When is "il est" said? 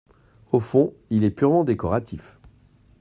1.11-1.29